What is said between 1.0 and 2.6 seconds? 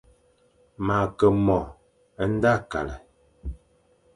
Ke mo e nda